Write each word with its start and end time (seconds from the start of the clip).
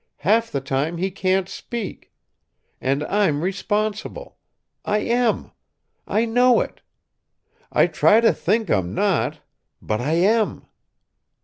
Half 0.25 0.49
the 0.49 0.61
time 0.61 0.97
he 0.97 1.11
can't 1.11 1.47
speak! 1.47 2.11
And 2.81 3.03
I'm 3.03 3.43
responsible. 3.43 4.39
I 4.83 4.97
am! 4.97 5.51
I 6.07 6.25
know 6.25 6.59
it. 6.59 6.81
I 7.71 7.85
try 7.85 8.19
to 8.19 8.33
think 8.33 8.71
I'm 8.71 8.95
not. 8.95 9.41
But 9.79 10.01
I 10.01 10.13
am!" 10.13 10.65